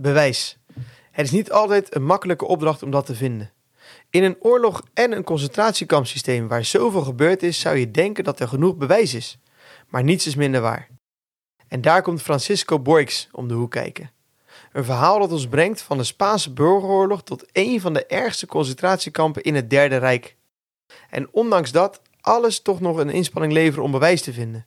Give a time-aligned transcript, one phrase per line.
[0.00, 0.58] Bewijs.
[1.10, 3.52] Het is niet altijd een makkelijke opdracht om dat te vinden.
[4.10, 8.48] In een oorlog en een concentratiekampsysteem waar zoveel gebeurd is, zou je denken dat er
[8.48, 9.38] genoeg bewijs is.
[9.88, 10.88] Maar niets is minder waar.
[11.68, 14.10] En daar komt Francisco Boix om de hoek kijken.
[14.72, 19.42] Een verhaal dat ons brengt van de Spaanse burgeroorlog tot een van de ergste concentratiekampen
[19.42, 20.36] in het Derde Rijk.
[21.10, 24.66] En ondanks dat alles toch nog een inspanning leveren om bewijs te vinden.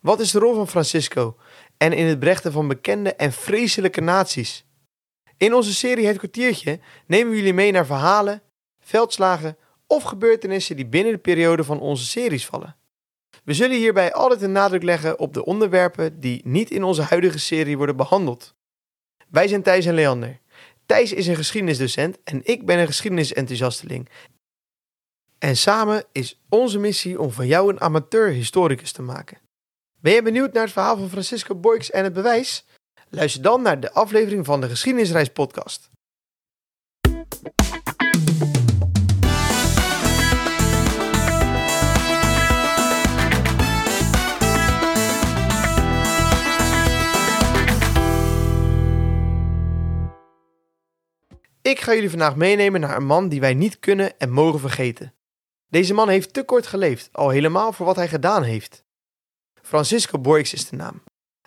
[0.00, 1.36] Wat is de rol van Francisco
[1.76, 4.64] en in het brechten van bekende en vreselijke naties?
[5.40, 8.42] In onze serie Het kwartiertje nemen we jullie mee naar verhalen,
[8.80, 12.76] veldslagen of gebeurtenissen die binnen de periode van onze series vallen.
[13.44, 17.38] We zullen hierbij altijd een nadruk leggen op de onderwerpen die niet in onze huidige
[17.38, 18.54] serie worden behandeld.
[19.28, 20.40] Wij zijn Thijs en Leander.
[20.86, 24.08] Thijs is een geschiedenisdocent en ik ben een geschiedenisenthousiasteling.
[25.38, 29.38] En samen is onze missie om van jou een amateur-historicus te maken.
[30.00, 32.64] Ben je benieuwd naar het verhaal van Francisco Boix en het bewijs?
[33.12, 35.90] Luister dan naar de aflevering van de Geschiedenisreis podcast.
[51.62, 55.14] Ik ga jullie vandaag meenemen naar een man die wij niet kunnen en mogen vergeten.
[55.68, 58.84] Deze man heeft te kort geleefd, al helemaal voor wat hij gedaan heeft.
[59.62, 61.02] Francisco Boix is de naam.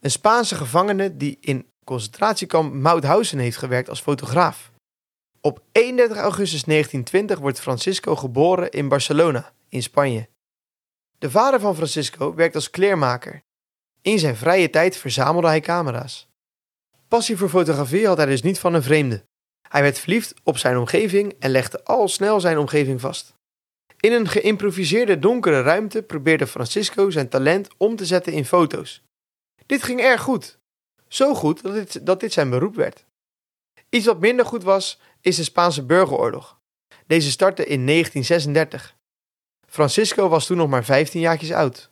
[0.00, 4.70] Een Spaanse gevangene die in concentratiekamp Mauthausen heeft gewerkt als fotograaf.
[5.40, 10.28] Op 31 augustus 1920 wordt Francisco geboren in Barcelona, in Spanje.
[11.18, 13.42] De vader van Francisco werkt als kleermaker.
[14.02, 16.28] In zijn vrije tijd verzamelde hij camera's.
[17.08, 19.24] Passie voor fotografie had hij dus niet van een vreemde.
[19.68, 23.34] Hij werd verliefd op zijn omgeving en legde al snel zijn omgeving vast.
[24.00, 29.02] In een geïmproviseerde donkere ruimte probeerde Francisco zijn talent om te zetten in foto's.
[29.68, 30.58] Dit ging erg goed.
[31.08, 33.04] Zo goed dat dit, dat dit zijn beroep werd.
[33.88, 36.58] Iets wat minder goed was, is de Spaanse burgeroorlog.
[37.06, 38.96] Deze startte in 1936.
[39.66, 41.90] Francisco was toen nog maar 15 jaartjes oud.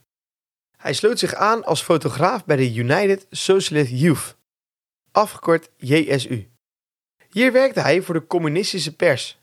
[0.77, 4.37] Hij sloot zich aan als fotograaf bij de United Socialist Youth,
[5.12, 6.51] afgekort JSU.
[7.28, 9.39] Hier werkte hij voor de communistische pers.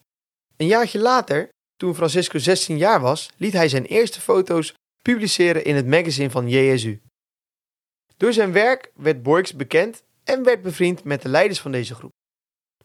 [0.57, 5.75] Een jaartje later, toen Francisco 16 jaar was, liet hij zijn eerste foto's publiceren in
[5.75, 7.01] het magazine van JSU.
[8.17, 12.11] Door zijn werk werd Boix bekend en werd bevriend met de leiders van deze groep.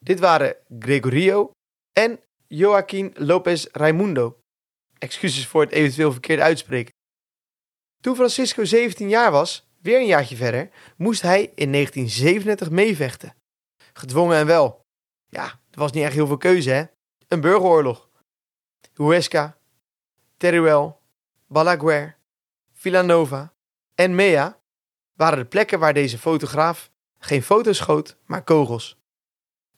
[0.01, 1.51] Dit waren Gregorio
[1.93, 4.39] en Joaquín López Raimundo.
[4.99, 6.93] Excuses voor het eventueel verkeerde uitspreken.
[8.01, 13.35] Toen Francisco 17 jaar was, weer een jaartje verder, moest hij in 1937 meevechten.
[13.93, 14.81] Gedwongen en wel.
[15.29, 16.85] Ja, er was niet echt heel veel keuze, hè?
[17.29, 18.09] Een burgeroorlog.
[18.95, 19.59] Huesca,
[20.37, 21.01] Teruel,
[21.47, 22.17] Balaguer,
[22.73, 23.53] Villanova
[23.95, 24.58] en Mea
[25.19, 28.97] waren de plekken waar deze fotograaf geen foto's schoot, maar kogels.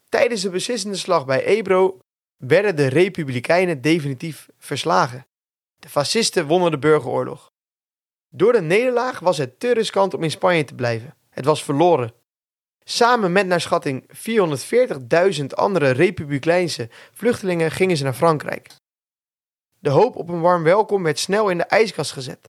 [0.09, 1.99] Tijdens de beslissende slag bij Ebro
[2.37, 5.27] werden de Republikeinen definitief verslagen.
[5.78, 7.53] De fascisten wonnen de burgeroorlog.
[8.28, 11.15] Door de nederlaag was het te riskant om in Spanje te blijven.
[11.31, 12.12] Het was verloren.
[12.84, 14.11] Samen met naar schatting
[15.39, 18.71] 440.000 andere Republikeinse vluchtelingen gingen ze naar Frankrijk.
[19.78, 22.49] De hoop op een warm welkom werd snel in de ijskast gezet.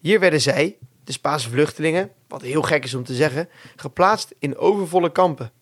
[0.00, 4.56] Hier werden zij, de Spaanse vluchtelingen, wat heel gek is om te zeggen, geplaatst in
[4.56, 5.52] overvolle kampen.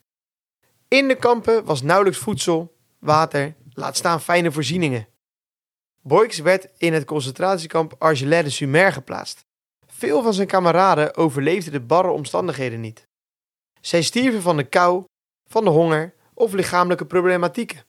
[0.88, 5.09] In de kampen was nauwelijks voedsel, water, laat staan fijne voorzieningen.
[6.03, 9.44] Boix werd in het concentratiekamp Argelès-de-Sumer geplaatst.
[9.87, 13.09] Veel van zijn kameraden overleefden de barre omstandigheden niet.
[13.81, 15.05] Zij stierven van de kou,
[15.49, 17.84] van de honger of lichamelijke problematieken.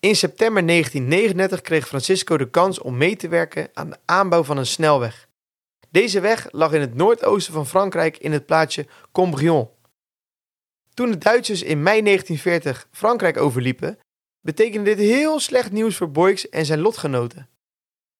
[0.00, 4.56] In september 1939 kreeg Francisco de kans om mee te werken aan de aanbouw van
[4.56, 5.25] een snelweg.
[5.96, 9.68] Deze weg lag in het noordoosten van Frankrijk in het plaatsje Combrion.
[10.94, 13.98] Toen de Duitsers in mei 1940 Frankrijk overliepen,
[14.40, 17.48] betekende dit heel slecht nieuws voor Boix en zijn lotgenoten.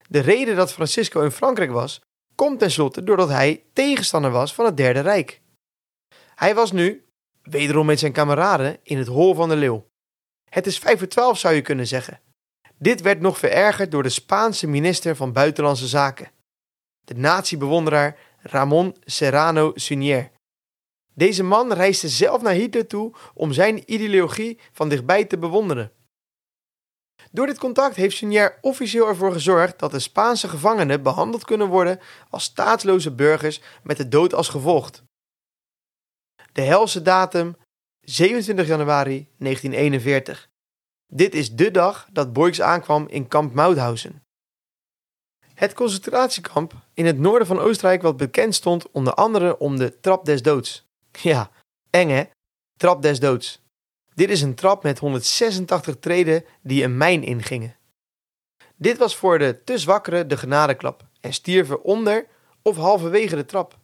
[0.08, 2.00] De reden dat Francisco in Frankrijk was,
[2.34, 5.40] komt tenslotte doordat hij tegenstander was van het Derde Rijk.
[6.34, 7.04] Hij was nu,
[7.42, 9.86] wederom met zijn kameraden, in het hol van de leeuw.
[10.50, 12.20] Het is 5 voor 12 zou je kunnen zeggen.
[12.78, 16.34] Dit werd nog verergerd door de Spaanse minister van Buitenlandse Zaken,
[17.06, 20.30] de natiebewonderaar Ramon Serrano Sunier.
[21.14, 25.92] Deze man reisde zelf naar Hitler toe om zijn ideologie van dichtbij te bewonderen.
[27.30, 32.00] Door dit contact heeft Sunier officieel ervoor gezorgd dat de Spaanse gevangenen behandeld kunnen worden
[32.30, 34.90] als staatsloze burgers met de dood als gevolg.
[36.52, 37.56] De helse datum
[38.00, 40.48] 27 januari 1941.
[41.06, 44.25] Dit is de dag dat Boix aankwam in kamp Mauthausen.
[45.56, 50.24] Het concentratiekamp in het noorden van Oostenrijk wat bekend stond onder andere om de Trap
[50.24, 50.84] des Doods.
[51.22, 51.50] Ja,
[51.90, 52.24] eng hè?
[52.76, 53.62] Trap des doods.
[54.14, 57.76] Dit is een trap met 186 treden die een mijn ingingen.
[58.76, 62.26] Dit was voor de te zwakkeren de genadeklap en stierven onder
[62.62, 63.78] of halverwege de trap.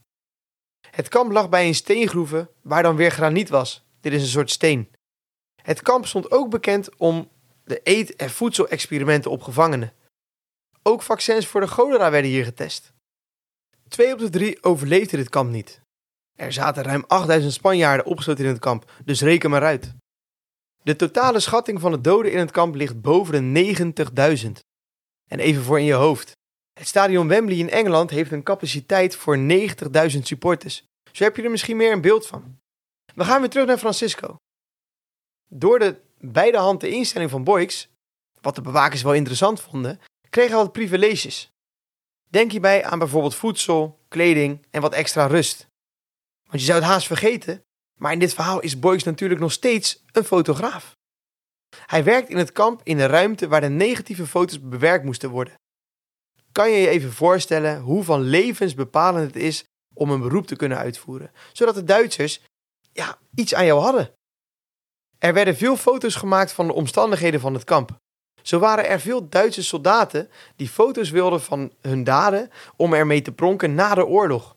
[0.90, 3.84] Het kamp lag bij een steengroeve waar dan weer graniet was.
[4.00, 4.90] Dit is een soort steen.
[5.62, 7.28] Het kamp stond ook bekend om
[7.64, 9.92] de eet- en voedselexperimenten op gevangenen.
[10.82, 12.92] Ook vaccins voor de cholera werden hier getest.
[13.88, 15.80] Twee op de drie overleefden dit kamp niet.
[16.36, 19.94] Er zaten ruim 8000 Spanjaarden opgesloten in het kamp, dus reken maar uit.
[20.82, 23.74] De totale schatting van de doden in het kamp ligt boven de
[24.44, 24.50] 90.000.
[25.30, 26.32] En even voor in je hoofd.
[26.72, 30.84] Het stadion Wembley in Engeland heeft een capaciteit voor 90.000 supporters.
[31.12, 32.58] Zo heb je er misschien meer een beeld van.
[33.14, 34.36] We gaan weer terug naar Francisco.
[35.48, 37.88] Door de beide handen instelling van Boyks,
[38.40, 40.00] wat de bewakers wel interessant vonden,
[40.32, 41.50] kreeg hij wat privileges.
[42.30, 45.66] Denk hierbij aan bijvoorbeeld voedsel, kleding en wat extra rust.
[46.48, 47.64] Want je zou het haast vergeten,
[47.98, 50.96] maar in dit verhaal is Boyks natuurlijk nog steeds een fotograaf.
[51.86, 55.54] Hij werkt in het kamp in de ruimte waar de negatieve foto's bewerkt moesten worden.
[56.52, 59.64] Kan je je even voorstellen hoe van levensbepalend het is
[59.94, 62.40] om een beroep te kunnen uitvoeren, zodat de Duitsers
[62.92, 64.12] ja, iets aan jou hadden?
[65.18, 68.00] Er werden veel foto's gemaakt van de omstandigheden van het kamp.
[68.42, 73.32] Zo waren er veel Duitse soldaten die foto's wilden van hun daden om ermee te
[73.32, 74.56] pronken na de oorlog.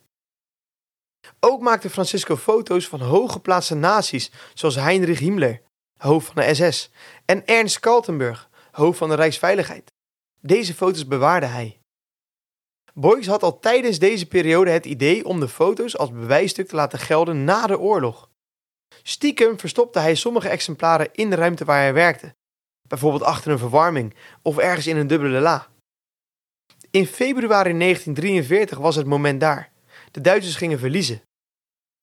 [1.40, 5.62] Ook maakte Francisco foto's van hooggeplaatste nazi's zoals Heinrich Himmler,
[5.96, 6.90] hoofd van de SS,
[7.24, 9.92] en Ernst Kaltenburg, hoofd van de Rijksveiligheid.
[10.40, 11.78] Deze foto's bewaarde hij.
[12.94, 16.98] Boyks had al tijdens deze periode het idee om de foto's als bewijsstuk te laten
[16.98, 18.30] gelden na de oorlog.
[19.02, 22.34] Stiekem verstopte hij sommige exemplaren in de ruimte waar hij werkte,
[22.88, 25.68] bijvoorbeeld achter een verwarming of ergens in een dubbele la.
[26.90, 29.72] In februari 1943 was het moment daar.
[30.10, 31.22] De Duitsers gingen verliezen.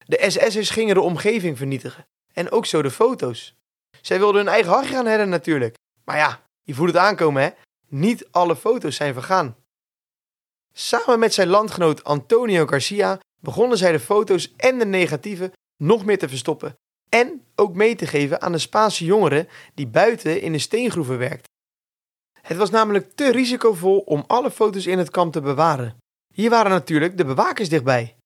[0.06, 3.54] De SS'ers gingen de omgeving vernietigen en ook zo de foto's.
[4.00, 5.74] Zij wilden hun eigen hachje gaan redden natuurlijk.
[6.04, 7.50] Maar ja, je voelt het aankomen hè.
[7.88, 9.56] Niet alle foto's zijn vergaan.
[10.72, 16.18] Samen met zijn landgenoot Antonio Garcia begonnen zij de foto's en de negatieven nog meer
[16.18, 16.76] te verstoppen
[17.14, 21.52] en ook mee te geven aan de Spaanse jongeren die buiten in de steengroeven werkten.
[22.40, 25.96] Het was namelijk te risicovol om alle foto's in het kamp te bewaren.
[26.34, 28.16] Hier waren natuurlijk de bewakers dichtbij.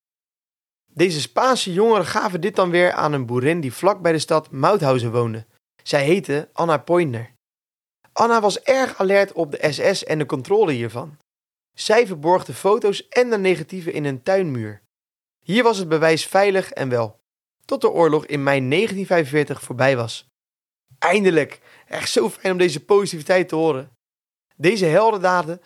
[0.92, 4.50] Deze Spaanse jongeren gaven dit dan weer aan een boerin die vlak bij de stad
[4.50, 5.46] Mauthausen woonde.
[5.82, 7.32] Zij heette Anna Pointner.
[8.12, 11.16] Anna was erg alert op de SS en de controle hiervan.
[11.74, 14.82] Zij verborg de foto's en de negatieven in een tuinmuur.
[15.44, 17.18] Hier was het bewijs veilig en wel,
[17.68, 20.28] tot de oorlog in mei 1945 voorbij was.
[20.98, 21.60] Eindelijk!
[21.86, 23.90] Echt zo fijn om deze positiviteit te horen.
[24.56, 25.60] Deze heldendaden,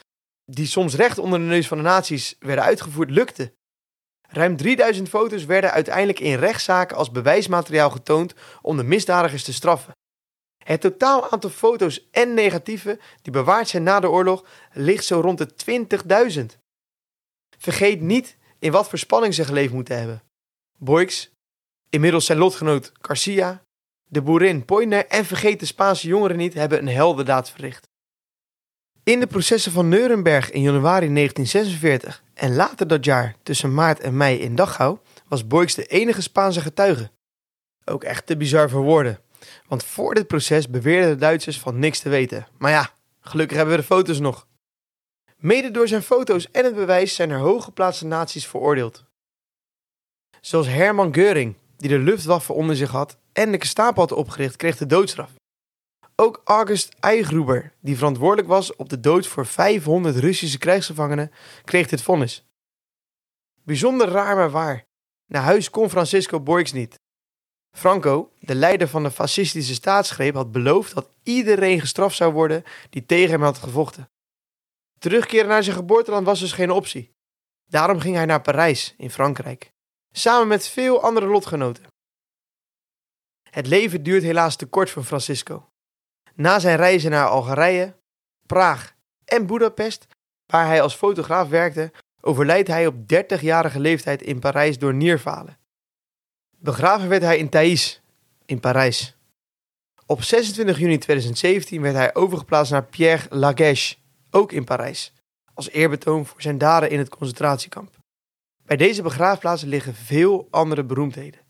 [0.45, 3.53] die soms recht onder de neus van de nazi's werden uitgevoerd, lukten.
[4.29, 9.93] Ruim 3000 foto's werden uiteindelijk in rechtszaken als bewijsmateriaal getoond om de misdadigers te straffen.
[10.65, 15.39] Het totaal aantal foto's en negatieven die bewaard zijn na de oorlog ligt zo rond
[15.39, 15.87] de
[16.41, 16.59] 20.000.
[17.59, 20.23] Vergeet niet in wat voor spanning ze geleefd moeten hebben.
[20.79, 21.32] Boyks,
[21.93, 23.63] inmiddels zijn lotgenoot Garcia,
[24.09, 27.89] de boerin Poiner en vergeet de Spaanse jongeren niet hebben een heldendaad verricht.
[29.03, 34.17] In de processen van Nuremberg in januari 1946 en later dat jaar tussen maart en
[34.17, 34.99] mei in Dachau
[35.29, 37.11] was Boyks de enige Spaanse getuige.
[37.85, 39.21] Ook echt te bizar voor woorden,
[39.67, 42.47] want voor dit proces beweerden de Duitsers van niks te weten.
[42.59, 42.91] Maar ja,
[43.21, 44.47] gelukkig hebben we de foto's nog.
[45.37, 49.05] Mede door zijn foto's en het bewijs zijn er hooggeplaatste naties veroordeeld.
[50.41, 54.77] Zoals Hermann Göring, die de luchtwaffe onder zich had en de Gestapo had opgericht, kreeg
[54.77, 55.31] de doodstraf.
[56.17, 61.33] Ook August Eigruber, die verantwoordelijk was op de dood voor 500 Russische krijgsgevangenen,
[61.65, 62.45] kreeg dit vonnis.
[63.63, 64.85] Bijzonder raar maar waar.
[65.27, 66.95] Naar huis kon Francisco Boyks niet.
[67.77, 73.07] Franco, de leider van de fascistische staatsgreep, had beloofd dat iedereen gestraft zou worden die
[73.07, 74.11] tegen hem had gevochten.
[74.99, 77.11] Terugkeren naar zijn geboorteland was dus geen optie.
[77.69, 79.72] Daarom ging hij naar Parijs in Frankrijk,
[80.13, 81.85] samen met veel andere lotgenoten.
[83.51, 85.69] Het leven duurt helaas te kort voor Francisco.
[86.35, 87.97] Na zijn reizen naar Algerije,
[88.47, 90.07] Praag en Budapest,
[90.47, 95.59] waar hij als fotograaf werkte, overlijdt hij op 30-jarige leeftijd in Parijs door nierfalen.
[96.59, 98.01] Begraven werd hij in Thaïs,
[98.45, 99.17] in Parijs.
[100.07, 103.97] Op 26 juni 2017 werd hij overgeplaatst naar Pierre Laguèche,
[104.31, 105.13] ook in Parijs,
[105.55, 108.02] als eerbetoon voor zijn daden in het concentratiekamp.
[108.67, 111.41] Bij deze begraafplaats liggen veel andere beroemdheden.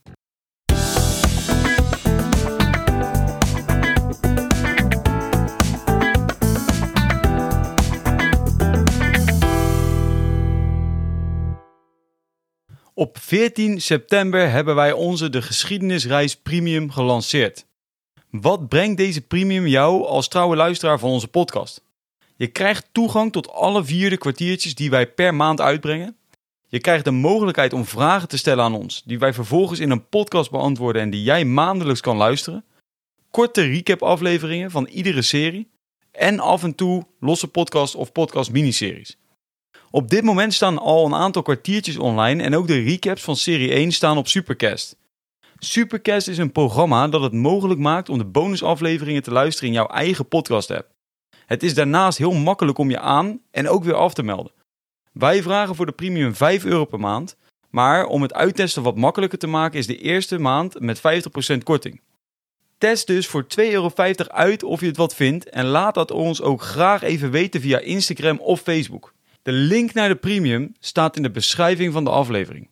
[12.94, 17.66] Op 14 september hebben wij onze De Geschiedenisreis Premium gelanceerd.
[18.30, 21.84] Wat brengt deze premium jou als trouwe luisteraar van onze podcast?
[22.36, 26.16] Je krijgt toegang tot alle vierde kwartiertjes die wij per maand uitbrengen.
[26.72, 30.08] Je krijgt de mogelijkheid om vragen te stellen aan ons, die wij vervolgens in een
[30.08, 32.64] podcast beantwoorden en die jij maandelijks kan luisteren.
[33.30, 35.70] Korte recap-afleveringen van iedere serie.
[36.10, 39.18] En af en toe losse podcasts of podcast-miniseries.
[39.90, 43.72] Op dit moment staan al een aantal kwartiertjes online en ook de recaps van serie
[43.72, 44.96] 1 staan op Supercast.
[45.58, 49.86] Supercast is een programma dat het mogelijk maakt om de bonusafleveringen te luisteren in jouw
[49.86, 50.90] eigen podcast-app.
[51.46, 54.60] Het is daarnaast heel makkelijk om je aan en ook weer af te melden.
[55.12, 57.36] Wij vragen voor de premium 5 euro per maand,
[57.70, 60.98] maar om het uittesten wat makkelijker te maken is de eerste maand met
[61.54, 62.00] 50% korting.
[62.78, 63.90] Test dus voor 2,50 euro
[64.26, 67.78] uit of je het wat vindt en laat dat ons ook graag even weten via
[67.78, 69.14] Instagram of Facebook.
[69.42, 72.68] De link naar de premium staat in de beschrijving van de aflevering.